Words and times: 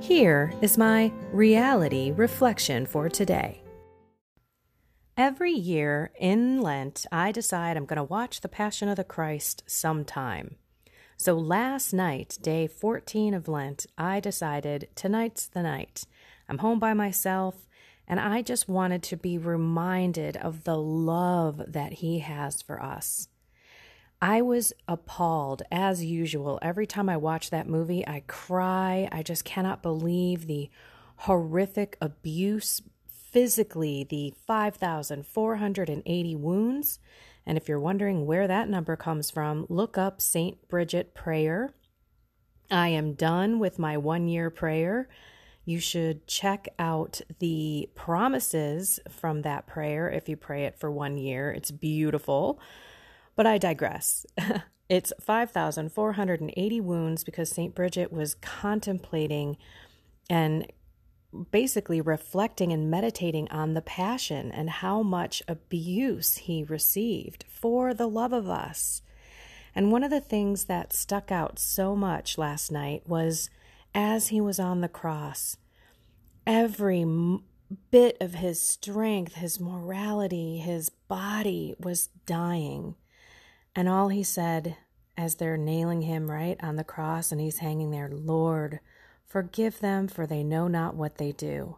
Here 0.00 0.52
is 0.60 0.76
my 0.76 1.10
reality 1.32 2.12
reflection 2.12 2.84
for 2.84 3.08
today. 3.08 3.62
Every 5.16 5.52
year 5.52 6.12
in 6.20 6.60
Lent, 6.60 7.06
I 7.10 7.32
decide 7.32 7.76
I'm 7.76 7.86
going 7.86 7.96
to 7.96 8.04
watch 8.04 8.42
The 8.42 8.48
Passion 8.48 8.88
of 8.88 8.96
the 8.96 9.04
Christ 9.04 9.64
sometime. 9.66 10.56
So 11.16 11.34
last 11.34 11.94
night, 11.94 12.36
day 12.42 12.66
14 12.66 13.32
of 13.32 13.48
Lent, 13.48 13.86
I 13.96 14.20
decided 14.20 14.88
tonight's 14.94 15.46
the 15.46 15.62
night. 15.62 16.04
I'm 16.46 16.58
home 16.58 16.78
by 16.78 16.92
myself, 16.92 17.66
and 18.06 18.20
I 18.20 18.42
just 18.42 18.68
wanted 18.68 19.02
to 19.04 19.16
be 19.16 19.38
reminded 19.38 20.36
of 20.36 20.64
the 20.64 20.76
love 20.76 21.62
that 21.66 21.94
He 21.94 22.18
has 22.18 22.60
for 22.60 22.82
us. 22.82 23.28
I 24.20 24.40
was 24.40 24.72
appalled 24.88 25.62
as 25.70 26.04
usual. 26.04 26.58
Every 26.62 26.86
time 26.86 27.08
I 27.08 27.16
watch 27.16 27.50
that 27.50 27.68
movie, 27.68 28.06
I 28.06 28.22
cry. 28.26 29.08
I 29.12 29.22
just 29.22 29.44
cannot 29.44 29.82
believe 29.82 30.46
the 30.46 30.70
horrific 31.16 31.96
abuse 32.00 32.80
physically, 33.06 34.04
the 34.04 34.32
5,480 34.46 36.36
wounds. 36.36 36.98
And 37.44 37.58
if 37.58 37.68
you're 37.68 37.78
wondering 37.78 38.24
where 38.26 38.48
that 38.48 38.68
number 38.68 38.96
comes 38.96 39.30
from, 39.30 39.66
look 39.68 39.98
up 39.98 40.20
St. 40.20 40.66
Bridget 40.68 41.14
Prayer. 41.14 41.74
I 42.70 42.88
am 42.88 43.12
done 43.12 43.58
with 43.58 43.78
my 43.78 43.96
one 43.98 44.26
year 44.28 44.50
prayer. 44.50 45.08
You 45.64 45.78
should 45.78 46.26
check 46.26 46.68
out 46.78 47.20
the 47.38 47.90
promises 47.94 49.00
from 49.10 49.42
that 49.42 49.66
prayer 49.66 50.08
if 50.08 50.28
you 50.28 50.36
pray 50.36 50.64
it 50.64 50.78
for 50.78 50.90
one 50.90 51.18
year. 51.18 51.50
It's 51.50 51.70
beautiful. 51.70 52.58
But 53.36 53.46
I 53.46 53.58
digress. 53.58 54.26
it's 54.88 55.12
5,480 55.20 56.80
wounds 56.80 57.22
because 57.22 57.50
St. 57.50 57.74
Bridget 57.74 58.12
was 58.12 58.34
contemplating 58.34 59.56
and 60.28 60.72
basically 61.50 62.00
reflecting 62.00 62.72
and 62.72 62.90
meditating 62.90 63.48
on 63.50 63.74
the 63.74 63.82
passion 63.82 64.50
and 64.50 64.70
how 64.70 65.02
much 65.02 65.42
abuse 65.46 66.36
he 66.38 66.64
received 66.64 67.44
for 67.48 67.92
the 67.92 68.08
love 68.08 68.32
of 68.32 68.48
us. 68.48 69.02
And 69.74 69.92
one 69.92 70.02
of 70.02 70.10
the 70.10 70.20
things 70.20 70.64
that 70.64 70.94
stuck 70.94 71.30
out 71.30 71.58
so 71.58 71.94
much 71.94 72.38
last 72.38 72.72
night 72.72 73.02
was 73.06 73.50
as 73.94 74.28
he 74.28 74.40
was 74.40 74.58
on 74.58 74.80
the 74.80 74.88
cross, 74.88 75.58
every 76.46 77.04
bit 77.90 78.16
of 78.20 78.34
his 78.34 78.60
strength, 78.60 79.34
his 79.34 79.60
morality, 79.60 80.58
his 80.58 80.88
body 80.88 81.74
was 81.78 82.08
dying. 82.24 82.94
And 83.76 83.90
all 83.90 84.08
he 84.08 84.22
said 84.22 84.78
as 85.18 85.34
they're 85.34 85.58
nailing 85.58 86.00
him 86.00 86.30
right 86.30 86.56
on 86.62 86.76
the 86.76 86.84
cross 86.84 87.30
and 87.30 87.40
he's 87.40 87.58
hanging 87.58 87.90
there, 87.90 88.08
Lord, 88.10 88.80
forgive 89.26 89.80
them, 89.80 90.08
for 90.08 90.26
they 90.26 90.42
know 90.42 90.66
not 90.66 90.96
what 90.96 91.18
they 91.18 91.32
do. 91.32 91.76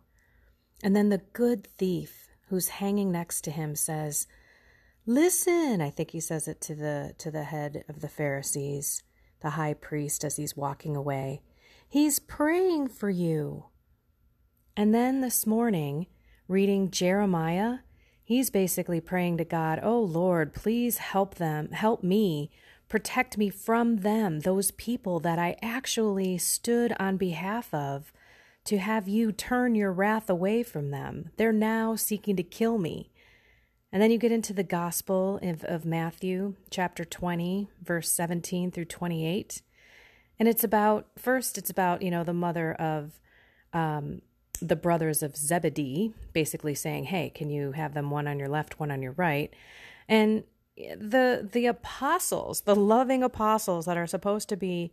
And 0.82 0.94
then 0.94 1.08
the 1.08 1.22
good 1.32 1.66
thief 1.66 2.28
who's 2.48 2.68
hanging 2.68 3.10
next 3.10 3.42
to 3.42 3.50
him 3.50 3.74
says, 3.74 4.28
Listen, 5.06 5.80
I 5.80 5.90
think 5.90 6.12
he 6.12 6.20
says 6.20 6.46
it 6.46 6.60
to 6.62 6.74
the 6.74 7.14
to 7.18 7.30
the 7.30 7.44
head 7.44 7.84
of 7.88 8.00
the 8.00 8.08
Pharisees, 8.08 9.02
the 9.40 9.50
high 9.50 9.74
priest 9.74 10.24
as 10.24 10.36
he's 10.36 10.56
walking 10.56 10.94
away. 10.94 11.42
He's 11.88 12.18
praying 12.18 12.88
for 12.88 13.10
you. 13.10 13.66
And 14.76 14.94
then 14.94 15.20
this 15.20 15.46
morning, 15.46 16.06
reading 16.46 16.90
Jeremiah, 16.90 17.78
He's 18.28 18.50
basically 18.50 19.00
praying 19.00 19.38
to 19.38 19.44
God, 19.46 19.80
Oh 19.82 20.00
Lord, 20.00 20.52
please 20.52 20.98
help 20.98 21.36
them, 21.36 21.70
help 21.70 22.04
me, 22.04 22.50
protect 22.86 23.38
me 23.38 23.48
from 23.48 24.00
them, 24.00 24.40
those 24.40 24.70
people 24.70 25.18
that 25.20 25.38
I 25.38 25.56
actually 25.62 26.36
stood 26.36 26.94
on 27.00 27.16
behalf 27.16 27.72
of, 27.72 28.12
to 28.64 28.76
have 28.76 29.08
you 29.08 29.32
turn 29.32 29.74
your 29.74 29.90
wrath 29.90 30.28
away 30.28 30.62
from 30.62 30.90
them. 30.90 31.30
They're 31.38 31.54
now 31.54 31.96
seeking 31.96 32.36
to 32.36 32.42
kill 32.42 32.76
me. 32.76 33.10
And 33.90 34.02
then 34.02 34.10
you 34.10 34.18
get 34.18 34.30
into 34.30 34.52
the 34.52 34.62
Gospel 34.62 35.40
of, 35.42 35.64
of 35.64 35.86
Matthew, 35.86 36.56
chapter 36.68 37.06
20, 37.06 37.70
verse 37.82 38.10
17 38.10 38.72
through 38.72 38.84
28. 38.84 39.62
And 40.38 40.46
it's 40.46 40.64
about, 40.64 41.06
first, 41.16 41.56
it's 41.56 41.70
about, 41.70 42.02
you 42.02 42.10
know, 42.10 42.24
the 42.24 42.34
mother 42.34 42.74
of 42.74 43.22
um, 43.72 44.20
the 44.60 44.76
brothers 44.76 45.22
of 45.22 45.36
Zebedee, 45.36 46.12
basically 46.32 46.74
saying, 46.74 47.04
"Hey, 47.04 47.30
can 47.30 47.50
you 47.50 47.72
have 47.72 47.94
them 47.94 48.10
one 48.10 48.26
on 48.26 48.38
your 48.38 48.48
left, 48.48 48.80
one 48.80 48.90
on 48.90 49.02
your 49.02 49.12
right?" 49.12 49.52
And 50.08 50.44
the 50.76 51.48
the 51.50 51.66
apostles, 51.66 52.62
the 52.62 52.76
loving 52.76 53.22
apostles 53.22 53.86
that 53.86 53.96
are 53.96 54.06
supposed 54.06 54.48
to 54.48 54.56
be 54.56 54.92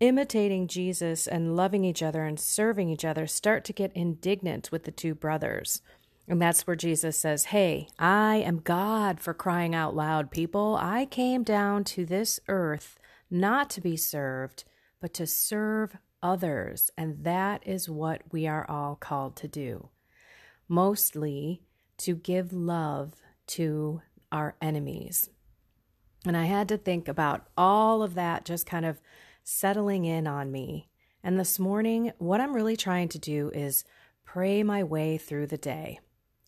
imitating 0.00 0.66
Jesus 0.66 1.26
and 1.26 1.56
loving 1.56 1.84
each 1.84 2.02
other 2.02 2.24
and 2.24 2.38
serving 2.38 2.88
each 2.88 3.04
other 3.04 3.26
start 3.26 3.64
to 3.64 3.72
get 3.72 3.92
indignant 3.94 4.70
with 4.72 4.84
the 4.84 4.90
two 4.90 5.14
brothers. 5.14 5.82
And 6.26 6.40
that's 6.40 6.66
where 6.66 6.76
Jesus 6.76 7.18
says, 7.18 7.46
Hey, 7.46 7.88
I 7.98 8.36
am 8.36 8.60
God 8.60 9.20
for 9.20 9.34
crying 9.34 9.74
out 9.74 9.94
loud, 9.94 10.30
people. 10.30 10.76
I 10.80 11.06
came 11.06 11.42
down 11.42 11.84
to 11.84 12.06
this 12.06 12.40
earth 12.48 12.98
not 13.30 13.68
to 13.70 13.80
be 13.80 13.96
served, 13.96 14.64
but 15.00 15.12
to 15.14 15.26
serve 15.26 15.96
others. 16.24 16.90
And 16.98 17.22
that 17.22 17.62
is 17.64 17.88
what 17.88 18.22
we 18.32 18.48
are 18.48 18.68
all 18.68 18.96
called 18.96 19.36
to 19.36 19.46
do. 19.46 19.90
Mostly 20.66 21.62
to 21.98 22.16
give 22.16 22.52
love 22.52 23.12
to 23.48 24.00
our 24.32 24.56
enemies. 24.60 25.28
And 26.26 26.36
I 26.36 26.46
had 26.46 26.68
to 26.70 26.78
think 26.78 27.06
about 27.06 27.46
all 27.56 28.02
of 28.02 28.14
that 28.14 28.46
just 28.46 28.66
kind 28.66 28.86
of 28.86 29.00
settling 29.44 30.06
in 30.06 30.26
on 30.26 30.50
me. 30.50 30.88
And 31.22 31.38
this 31.38 31.58
morning, 31.58 32.12
what 32.18 32.40
I'm 32.40 32.54
really 32.54 32.76
trying 32.76 33.08
to 33.10 33.18
do 33.18 33.50
is 33.54 33.84
pray 34.24 34.62
my 34.62 34.82
way 34.82 35.18
through 35.18 35.48
the 35.48 35.58
day. 35.58 36.00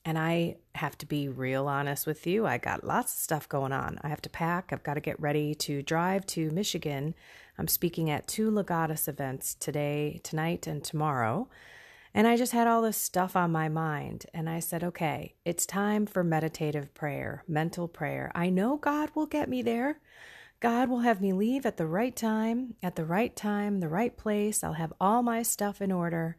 And 0.05 0.19
I 0.19 0.57
have 0.75 0.97
to 0.99 1.07
be 1.07 1.29
real 1.29 1.67
honest 1.67 2.07
with 2.07 2.27
you. 2.27 2.47
I 2.47 2.59
got 2.59 2.85
lots 2.85 3.13
of 3.13 3.19
stuff 3.19 3.49
going 3.49 3.73
on. 3.73 3.99
I 4.03 4.09
have 4.09 4.23
to 4.23 4.31
pack. 4.31 4.71
I've 4.71 4.85
got 4.85 4.95
to 4.95 5.01
get 5.01 5.21
ready 5.21 5.55
to 5.57 5.83
drive 5.83 6.25
to 6.29 6.51
Michigan. 6.51 7.15
I'm 7.59 7.69
speaking 7.69 8.11
at 8.11 8.27
two 8.27 8.51
Legatus 8.51 9.09
events 9.09 9.55
today, 9.55 10.21
tonight, 10.23 10.67
and 10.67 10.85
tomorrow. 10.85 11.49
And 12.13 12.27
I 12.27 12.37
just 12.37 12.53
had 12.53 12.67
all 12.67 12.83
this 12.83 12.97
stuff 12.97 13.37
on 13.37 13.53
my 13.53 13.69
mind. 13.69 14.27
And 14.33 14.49
I 14.49 14.61
said, 14.61 14.83
okay, 14.83 15.35
it's 15.45 15.67
time 15.67 16.07
for 16.07 16.25
meditative 16.25 16.95
prayer, 16.95 17.45
mental 17.47 17.89
prayer. 17.89 18.33
I 18.35 18.49
know 18.49 18.77
God 18.77 19.11
will 19.15 19.27
get 19.27 19.49
me 19.49 19.63
there. 19.63 20.01
God 20.61 20.89
will 20.89 21.01
have 21.01 21.21
me 21.21 21.33
leave 21.33 21.67
at 21.67 21.77
the 21.77 21.87
right 21.87 22.17
time, 22.17 22.75
at 22.83 22.97
the 22.97 23.05
right 23.05 23.37
time, 23.37 23.81
the 23.81 23.89
right 23.89 24.17
place. 24.17 24.65
I'll 24.65 24.73
have 24.73 24.95
all 24.99 25.23
my 25.23 25.43
stuff 25.43 25.83
in 25.83 25.93
order. 25.93 26.39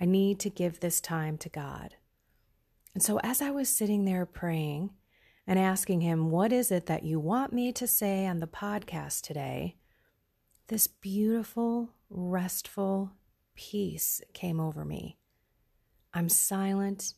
I 0.00 0.04
need 0.04 0.38
to 0.40 0.50
give 0.50 0.78
this 0.78 1.00
time 1.00 1.38
to 1.38 1.48
God. 1.48 1.96
And 2.94 3.02
so, 3.02 3.18
as 3.20 3.42
I 3.42 3.50
was 3.50 3.68
sitting 3.68 4.04
there 4.04 4.24
praying 4.24 4.90
and 5.46 5.58
asking 5.58 6.02
him, 6.02 6.30
What 6.30 6.52
is 6.52 6.70
it 6.70 6.86
that 6.86 7.02
you 7.02 7.18
want 7.18 7.52
me 7.52 7.72
to 7.72 7.86
say 7.86 8.26
on 8.26 8.38
the 8.38 8.46
podcast 8.46 9.22
today? 9.22 9.76
This 10.68 10.88
beautiful, 10.88 11.90
restful 12.10 13.12
peace 13.54 14.20
came 14.32 14.58
over 14.58 14.84
me. 14.84 15.16
I'm 16.12 16.28
silent. 16.28 17.14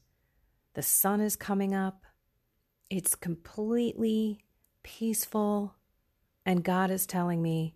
The 0.75 0.83
sun 0.83 1.23
is 1.23 1.35
coming 1.35 1.75
up. 1.75 2.05
It's 2.91 3.15
completely 3.15 4.45
peaceful. 4.83 5.77
And 6.45 6.63
God 6.63 6.91
is 6.91 7.07
telling 7.07 7.41
me, 7.41 7.75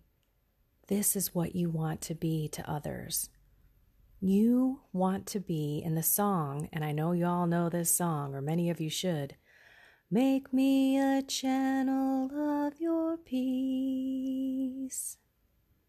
This 0.89 1.15
is 1.15 1.33
what 1.33 1.55
you 1.55 1.71
want 1.71 2.01
to 2.01 2.13
be 2.13 2.47
to 2.49 2.69
others. 2.69 3.31
You 4.19 4.81
want 4.93 5.25
to 5.27 5.39
be 5.39 5.81
in 5.83 5.95
the 5.95 6.03
song, 6.03 6.69
and 6.71 6.85
I 6.85 6.91
know 6.91 7.13
you 7.13 7.25
all 7.25 7.47
know 7.47 7.69
this 7.69 7.89
song, 7.89 8.35
or 8.35 8.41
many 8.41 8.69
of 8.69 8.79
you 8.79 8.91
should. 8.91 9.37
Make 10.11 10.53
me 10.53 10.99
a 10.99 11.23
channel 11.23 12.29
of 12.31 12.79
your 12.79 13.17
peace. 13.17 15.17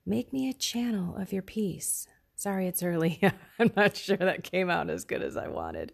Make 0.06 0.32
me 0.32 0.50
a 0.50 0.54
channel 0.54 1.16
of 1.16 1.32
your 1.32 1.42
peace. 1.42 2.06
Sorry, 2.36 2.66
it's 2.66 2.82
early. 2.82 3.20
I'm 3.58 3.72
not 3.74 3.96
sure 3.96 4.18
that 4.18 4.44
came 4.44 4.68
out 4.68 4.90
as 4.90 5.04
good 5.04 5.22
as 5.22 5.36
I 5.36 5.48
wanted. 5.48 5.92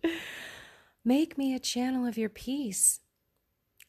Make 1.05 1.39
me 1.39 1.55
a 1.55 1.61
channel 1.61 2.07
of 2.07 2.19
your 2.19 2.29
peace. 2.29 3.01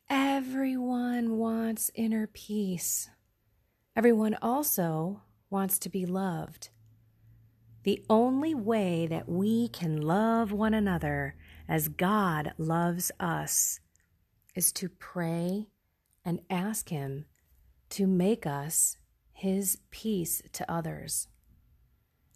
Everyone 0.10 1.38
wants 1.38 1.90
inner 1.96 2.28
peace. 2.28 3.10
Everyone 3.96 4.38
also 4.42 5.24
wants 5.50 5.80
to 5.80 5.90
be 5.90 6.06
loved. 6.06 6.70
The 7.84 8.06
only 8.08 8.54
way 8.54 9.08
that 9.08 9.28
we 9.28 9.70
can 9.70 10.00
love 10.00 10.52
one 10.52 10.76
another 10.76 11.36
as 11.68 11.88
God 11.88 12.54
loves 12.60 13.12
us 13.20 13.80
is 14.54 14.72
to 14.74 14.88
pray 14.88 15.68
and 16.24 16.42
ask 16.50 16.90
Him 16.90 17.26
to 17.90 18.06
make 18.06 18.46
us 18.46 18.98
His 19.42 19.80
peace 19.90 20.44
to 20.54 20.72
others. 20.72 21.28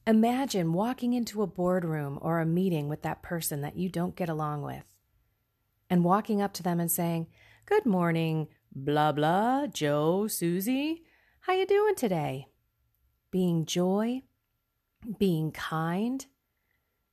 Imagine 0.08 0.74
walking 0.74 1.14
into 1.14 1.44
a 1.44 1.48
boardroom 1.48 2.18
or 2.20 2.40
a 2.40 2.48
meeting 2.48 2.90
with 2.90 3.04
that 3.04 3.22
person 3.22 3.62
that 3.62 3.78
you 3.78 3.90
don't 3.90 4.16
get 4.16 4.28
along 4.28 4.64
with 4.64 4.86
and 5.88 6.04
walking 6.04 6.42
up 6.42 6.52
to 6.54 6.64
them 6.64 6.80
and 6.80 6.90
saying, 6.90 7.28
Good 7.68 7.86
morning, 7.86 8.48
blah 8.76 9.12
blah, 9.12 9.68
Joe, 9.68 10.26
Susie. 10.26 11.04
How 11.42 11.54
you 11.54 11.68
doing 11.68 11.94
today? 11.94 12.48
Being 13.30 13.68
joy, 13.68 14.24
being 15.20 15.52
kind, 15.52 16.26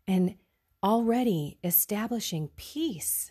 and 0.09 0.37
already 0.83 1.59
establishing 1.63 2.49
peace 2.57 3.31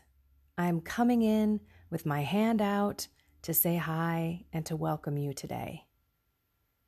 I'm 0.59 0.79
coming 0.79 1.23
in 1.23 1.61
with 1.89 2.05
my 2.05 2.21
hand 2.21 2.61
out 2.61 3.07
to 3.41 3.51
say 3.51 3.77
hi 3.77 4.45
and 4.53 4.63
to 4.67 4.75
welcome 4.75 5.17
you 5.17 5.33
today. 5.33 5.87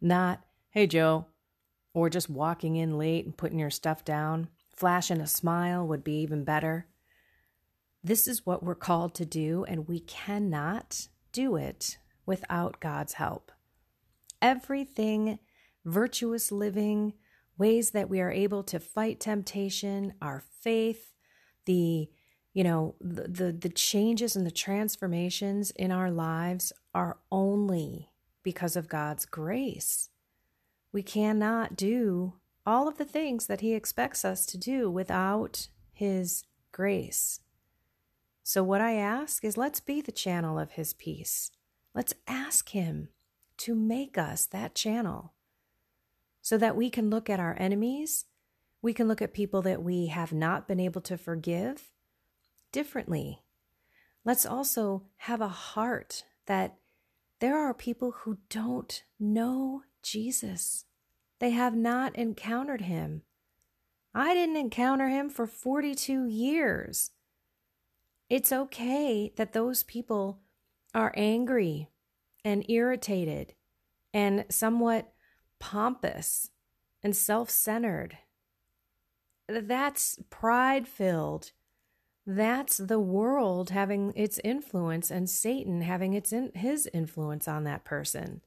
Not, 0.03 0.41
hey, 0.71 0.85
Joe, 0.85 1.27
or 1.94 2.09
just 2.09 2.29
walking 2.29 2.75
in 2.75 2.97
late 2.97 3.23
and 3.23 3.38
putting 3.38 3.57
your 3.57 3.69
stuff 3.69 4.03
down. 4.03 4.50
Flashing 4.75 5.21
a 5.21 5.27
smile 5.27 5.88
would 5.88 6.03
be 6.03 6.19
even 6.19 6.44
better. 6.44 6.88
This 8.03 8.27
is 8.27 8.45
what 8.45 8.61
we're 8.61 8.75
called 8.75 9.15
to 9.15 9.25
do, 9.25 9.63
and 9.63 9.88
we 9.88 10.01
cannot 10.01 11.07
do 11.31 11.55
it 11.55 11.97
without 12.25 12.81
God's 12.81 13.13
help. 13.13 13.50
Everything, 14.41 15.39
virtuous 15.85 16.51
living, 16.51 17.13
ways 17.57 17.91
that 17.91 18.09
we 18.09 18.19
are 18.19 18.31
able 18.31 18.63
to 18.63 18.81
fight 18.81 19.21
temptation, 19.21 20.15
our 20.21 20.44
faith, 20.61 21.13
the 21.65 22.09
you 22.51 22.63
know 22.65 22.95
the, 23.00 23.29
the, 23.29 23.51
the 23.53 23.69
changes 23.69 24.35
and 24.35 24.45
the 24.45 24.51
transformations 24.51 25.71
in 25.71 25.91
our 25.91 26.11
lives 26.11 26.73
are 26.94 27.19
only 27.31 28.09
because 28.43 28.75
of 28.75 28.89
God's 28.89 29.25
grace. 29.25 30.09
We 30.91 31.01
cannot 31.01 31.75
do 31.75 32.33
all 32.65 32.87
of 32.87 32.97
the 32.97 33.05
things 33.05 33.47
that 33.47 33.61
he 33.61 33.73
expects 33.73 34.23
us 34.23 34.45
to 34.47 34.57
do 34.57 34.89
without 34.89 35.67
his 35.91 36.43
grace. 36.71 37.39
So 38.43 38.63
what 38.63 38.81
I 38.81 38.95
ask 38.95 39.43
is 39.43 39.57
let's 39.57 39.79
be 39.79 40.01
the 40.01 40.11
channel 40.11 40.59
of 40.59 40.73
his 40.73 40.93
peace. 40.93 41.51
Let's 41.93 42.13
ask 42.27 42.69
him 42.69 43.09
to 43.57 43.75
make 43.75 44.17
us 44.17 44.45
that 44.47 44.75
channel 44.75 45.33
so 46.41 46.57
that 46.57 46.75
we 46.75 46.89
can 46.89 47.09
look 47.09 47.29
at 47.29 47.39
our 47.39 47.55
enemies, 47.57 48.25
we 48.81 48.93
can 48.93 49.07
look 49.07 49.21
at 49.21 49.33
people 49.33 49.61
that 49.61 49.81
we 49.81 50.07
have 50.07 50.33
not 50.33 50.67
been 50.67 50.79
able 50.79 50.99
to 51.01 51.17
forgive, 51.17 51.93
differently. 52.73 53.43
Let's 54.25 54.45
also 54.45 55.03
have 55.17 55.39
a 55.39 55.47
heart 55.47 56.25
that 56.47 56.75
there 57.43 57.59
are 57.59 57.73
people 57.73 58.11
who 58.19 58.37
don't 58.49 59.03
know 59.19 59.81
Jesus. 60.01 60.85
They 61.41 61.49
have 61.49 61.75
not 61.75 62.15
encountered 62.15 62.83
him. 62.83 63.23
I 64.15 64.33
didn't 64.33 64.55
encounter 64.55 65.09
him 65.09 65.29
for 65.29 65.45
42 65.45 66.25
years. 66.25 67.11
It's 68.29 68.53
okay 68.53 69.33
that 69.35 69.51
those 69.51 69.83
people 69.83 70.39
are 70.95 71.11
angry 71.17 71.89
and 72.45 72.63
irritated 72.69 73.55
and 74.13 74.45
somewhat 74.47 75.11
pompous 75.59 76.49
and 77.03 77.13
self 77.13 77.49
centered. 77.49 78.19
That's 79.49 80.17
pride 80.29 80.87
filled 80.87 81.51
that's 82.25 82.77
the 82.77 82.99
world 82.99 83.71
having 83.71 84.13
its 84.15 84.39
influence 84.43 85.11
and 85.11 85.29
Satan 85.29 85.81
having 85.81 86.13
its 86.13 86.31
in, 86.31 86.51
his 86.55 86.89
influence 86.93 87.47
on 87.47 87.65
that 87.65 87.83
person. 87.83 88.41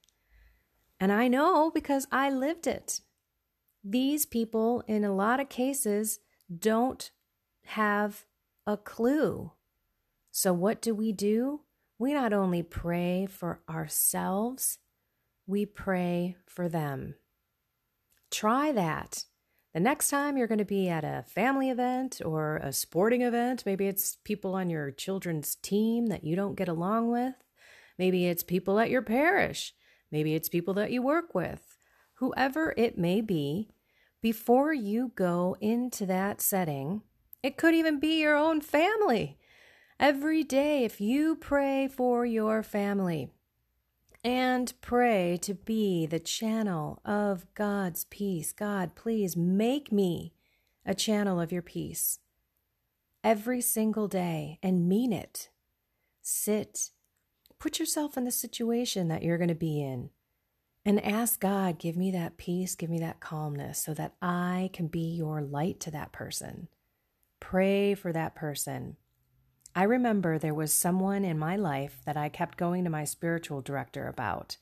And 0.99 1.12
I 1.12 1.28
know 1.28 1.70
because 1.70 2.06
I 2.11 2.31
lived 2.31 2.67
it. 2.67 3.00
These 3.84 4.26
people, 4.26 4.82
in 4.87 5.05
a 5.05 5.14
lot 5.14 5.40
of 5.40 5.49
cases, 5.49 6.20
don't 6.58 7.11
have 7.67 8.25
a 8.67 8.76
clue. 8.76 9.52
So, 10.31 10.52
what 10.52 10.81
do 10.81 10.94
we 10.94 11.12
do? 11.12 11.61
We 11.99 12.12
not 12.12 12.32
only 12.32 12.62
pray 12.62 13.26
for 13.26 13.61
ourselves, 13.69 14.79
we 15.46 15.67
pray 15.67 16.37
for 16.46 16.69
them. 16.69 17.14
Try 18.31 18.72
that. 18.72 19.25
The 19.76 19.81
next 19.81 20.08
time 20.08 20.38
you're 20.38 20.46
going 20.46 20.56
to 20.56 20.64
be 20.64 20.88
at 20.88 21.05
a 21.05 21.26
family 21.28 21.69
event 21.69 22.23
or 22.25 22.56
a 22.62 22.73
sporting 22.73 23.20
event, 23.20 23.64
maybe 23.67 23.87
it's 23.87 24.17
people 24.25 24.55
on 24.55 24.70
your 24.70 24.90
children's 24.90 25.56
team 25.56 26.06
that 26.06 26.25
you 26.25 26.34
don't 26.34 26.55
get 26.55 26.67
along 26.67 27.12
with. 27.12 27.34
Maybe 27.99 28.25
it's 28.25 28.43
people 28.43 28.78
at 28.78 28.88
your 28.88 29.02
parish. 29.02 29.75
Maybe 30.11 30.34
it's 30.34 30.49
people 30.49 30.73
that 30.73 30.93
you 30.93 31.02
work 31.02 31.34
with. 31.34 31.76
Whoever 32.14 32.73
it 32.78 32.96
may 32.96 33.20
be, 33.20 33.69
before 34.23 34.73
you 34.73 35.12
go 35.14 35.58
into 35.61 36.06
that 36.06 36.40
setting, 36.40 37.02
it 37.43 37.58
could 37.58 37.75
even 37.75 38.00
be 38.00 38.19
your 38.19 38.34
own 38.34 38.62
family. 38.62 39.37
Every 40.00 40.43
day, 40.43 40.84
if 40.84 41.02
you 41.02 41.37
pray 41.37 41.87
for 41.87 42.25
your 42.25 42.62
family, 42.62 43.29
and 44.25 44.73
pray 44.81 45.39
to 45.43 45.55
be 45.55 46.07
the 46.07 46.19
channel 46.19 47.01
of 47.05 47.47
God's 47.55 48.05
peace. 48.05 48.53
God, 48.53 48.95
please 48.95 49.37
make 49.37 49.93
me 49.93 50.33
a 50.85 50.95
channel 50.95 51.41
of 51.41 51.53
your 51.53 51.63
peace 51.63 52.19
every 53.23 53.61
single 53.61 54.09
day 54.09 54.59
and 54.63 54.89
mean 54.89 55.13
it. 55.13 55.49
Sit, 56.23 56.91
put 57.58 57.79
yourself 57.79 58.17
in 58.17 58.25
the 58.25 58.31
situation 58.31 59.08
that 59.08 59.23
you're 59.23 59.39
going 59.39 59.49
to 59.49 59.55
be 59.55 59.82
in 59.82 60.11
and 60.85 61.05
ask 61.05 61.41
God, 61.41 61.79
give 61.79 61.96
me 61.96 62.13
that 62.13 62.37
peace, 62.37 62.77
give 62.77 62.89
me 62.89 63.01
that 63.01 63.19
calmness 63.19 63.81
so 63.81 63.93
that 63.94 64.15
I 64.23 64.70
can 64.73 64.87
be 64.87 65.01
your 65.01 65.43
light 65.43 65.81
to 65.81 65.91
that 65.91 66.13
person. 66.13 66.69
Pray 67.41 67.94
for 67.94 68.13
that 68.13 68.37
person. 68.37 68.96
I 69.77 69.83
remember 69.83 70.39
there 70.39 70.55
was 70.55 70.73
someone 70.73 71.23
in 71.23 71.39
my 71.39 71.55
life 71.55 72.01
that 72.06 72.17
I 72.17 72.31
kept 72.31 72.56
going 72.56 72.85
to 72.85 72.91
my 72.91 73.05
spiritual 73.05 73.61
director 73.61 74.09
about. 74.09 74.56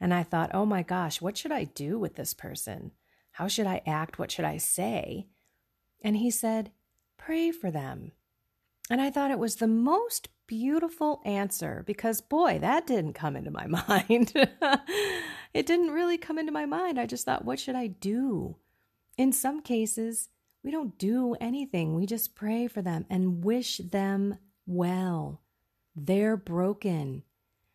And 0.00 0.14
I 0.14 0.22
thought, 0.22 0.54
oh 0.54 0.64
my 0.64 0.82
gosh, 0.82 1.20
what 1.20 1.36
should 1.36 1.52
I 1.52 1.64
do 1.64 1.98
with 1.98 2.16
this 2.16 2.32
person? 2.32 2.92
How 3.32 3.46
should 3.46 3.66
I 3.66 3.82
act? 3.86 4.18
What 4.18 4.30
should 4.30 4.46
I 4.46 4.56
say? 4.56 5.26
And 6.00 6.16
he 6.16 6.30
said, 6.30 6.70
pray 7.18 7.50
for 7.50 7.70
them. 7.70 8.12
And 8.88 9.02
I 9.02 9.10
thought 9.10 9.30
it 9.30 9.38
was 9.38 9.56
the 9.56 9.68
most 9.68 10.28
beautiful 10.46 11.20
answer 11.26 11.84
because, 11.86 12.22
boy, 12.22 12.58
that 12.60 12.86
didn't 12.86 13.12
come 13.12 13.36
into 13.36 13.50
my 13.50 13.66
mind. 13.88 14.32
it 15.52 15.66
didn't 15.66 15.90
really 15.90 16.16
come 16.16 16.38
into 16.38 16.52
my 16.52 16.64
mind. 16.64 16.98
I 16.98 17.04
just 17.04 17.26
thought, 17.26 17.44
what 17.44 17.60
should 17.60 17.76
I 17.76 17.88
do? 17.88 18.56
In 19.18 19.30
some 19.30 19.60
cases, 19.60 20.30
we 20.62 20.70
don't 20.70 20.96
do 20.96 21.36
anything. 21.38 21.94
We 21.94 22.06
just 22.06 22.34
pray 22.34 22.66
for 22.66 22.80
them 22.80 23.04
and 23.10 23.44
wish 23.44 23.76
them 23.76 24.38
well. 24.66 25.42
They're 25.96 26.36
broken, 26.36 27.22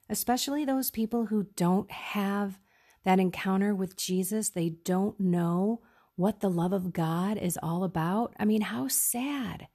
especially 0.10 0.66
those 0.66 0.92
people 0.92 1.28
who 1.28 1.48
don't 1.56 1.90
have 1.92 2.60
that 3.04 3.20
encounter 3.20 3.74
with 3.74 3.96
Jesus. 3.96 4.50
They 4.50 4.70
don't 4.70 5.20
know 5.20 5.82
what 6.16 6.42
the 6.42 6.50
love 6.50 6.74
of 6.74 6.92
God 6.92 7.38
is 7.38 7.58
all 7.64 7.84
about. 7.84 8.34
I 8.38 8.46
mean, 8.46 8.62
how 8.62 8.88
sad. 8.88 9.68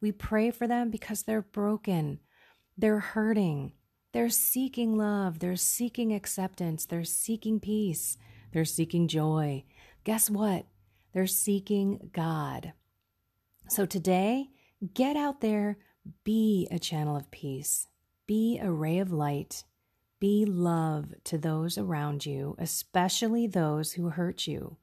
We 0.00 0.12
pray 0.12 0.52
for 0.52 0.68
them 0.68 0.90
because 0.90 1.24
they're 1.24 1.42
broken, 1.42 2.20
they're 2.76 3.00
hurting, 3.00 3.72
they're 4.12 4.28
seeking 4.28 4.96
love, 4.96 5.40
they're 5.40 5.56
seeking 5.56 6.14
acceptance, 6.14 6.86
they're 6.86 7.02
seeking 7.02 7.58
peace, 7.58 8.16
they're 8.52 8.64
seeking 8.64 9.08
joy. 9.08 9.64
Guess 10.04 10.30
what? 10.30 10.66
They're 11.12 11.26
seeking 11.26 12.10
God. 12.12 12.74
So 13.68 13.86
today, 13.86 14.50
get 14.94 15.16
out 15.16 15.40
there 15.40 15.78
be 16.24 16.68
a 16.70 16.78
channel 16.78 17.16
of 17.16 17.30
peace. 17.30 17.88
Be 18.26 18.58
a 18.62 18.70
ray 18.70 18.98
of 18.98 19.12
light. 19.12 19.64
Be 20.20 20.44
love 20.44 21.14
to 21.24 21.38
those 21.38 21.78
around 21.78 22.26
you, 22.26 22.56
especially 22.58 23.46
those 23.46 23.92
who 23.92 24.10
hurt 24.10 24.46
you. 24.46 24.76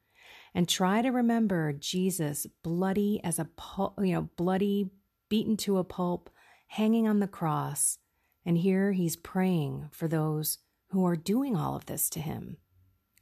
and 0.56 0.70
try 0.70 1.02
to 1.02 1.10
remember 1.10 1.74
Jesus 1.74 2.48
bloody 2.64 3.20
as 3.24 3.38
a 3.38 3.46
pul- 3.58 3.94
you 4.00 4.14
know 4.14 4.30
bloody 4.38 4.90
beaten 5.30 5.58
to 5.58 5.78
a 5.78 5.84
pulp 5.84 6.30
hanging 6.68 7.08
on 7.08 7.20
the 7.20 7.28
cross 7.28 8.00
and 8.46 8.58
here 8.58 8.94
he's 8.94 9.16
praying 9.18 9.90
for 9.92 10.08
those 10.08 10.60
who 10.92 11.06
are 11.06 11.16
doing 11.18 11.56
all 11.56 11.76
of 11.76 11.86
this 11.88 12.10
to 12.10 12.20
him 12.22 12.58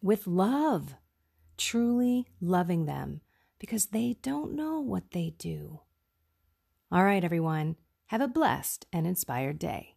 with 0.02 0.28
love 0.28 0.96
truly 1.58 2.28
loving 2.40 2.86
them 2.86 3.22
because 3.60 3.88
they 3.88 4.16
don't 4.22 4.54
know 4.54 4.80
what 4.80 5.12
they 5.12 5.34
do 5.38 5.80
all 6.92 7.04
right 7.04 7.24
everyone 7.24 7.76
have 8.14 8.22
a 8.22 8.28
blessed 8.28 8.86
and 8.94 9.08
inspired 9.08 9.58
day 9.58 9.93